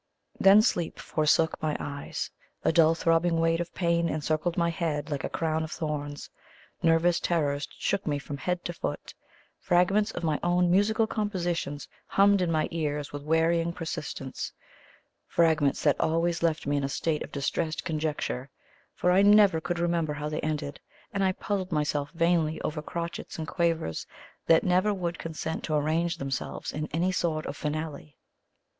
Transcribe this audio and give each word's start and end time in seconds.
Then 0.39 0.63
sleep 0.63 0.97
forsook 0.97 1.61
my 1.61 1.77
eyes; 1.79 2.31
a 2.65 2.71
dull 2.71 2.95
throbbing 2.95 3.39
weight 3.39 3.59
of 3.61 3.71
pain 3.75 4.09
encircled 4.09 4.57
my 4.57 4.71
head 4.71 5.11
like 5.11 5.23
a 5.23 5.29
crown 5.29 5.63
of 5.63 5.69
thorns; 5.69 6.27
nervous 6.81 7.19
terrors 7.19 7.67
shook 7.77 8.07
me 8.07 8.17
from 8.17 8.37
head 8.37 8.65
to 8.65 8.73
foot; 8.73 9.13
fragments 9.59 10.09
of 10.09 10.23
my 10.23 10.39
own 10.41 10.71
musical 10.71 11.05
compositions 11.05 11.87
hummed 12.07 12.41
in 12.41 12.51
my 12.51 12.67
ears 12.71 13.13
with 13.13 13.21
wearying 13.21 13.71
persistence 13.73 14.51
fragments 15.27 15.83
that 15.83 15.99
always 15.99 16.41
left 16.41 16.65
me 16.65 16.77
in 16.77 16.83
a 16.83 16.89
state 16.89 17.21
of 17.21 17.31
distressed 17.31 17.85
conjecture; 17.85 18.49
for 18.95 19.11
I 19.11 19.21
never 19.21 19.61
could 19.61 19.77
remember 19.77 20.13
how 20.13 20.29
they 20.29 20.39
ended, 20.41 20.79
and 21.13 21.23
I 21.23 21.31
puzzled 21.33 21.71
myself 21.71 22.09
vainly 22.15 22.59
over 22.61 22.81
crotchets 22.81 23.37
and 23.37 23.47
quavers 23.47 24.07
that 24.47 24.63
never 24.63 24.95
would 24.95 25.19
consent 25.19 25.63
to 25.65 25.75
arrange 25.75 26.17
themselves 26.17 26.71
in 26.71 26.87
any 26.87 27.11
sort 27.11 27.45
of 27.45 27.55
finale. 27.55 28.17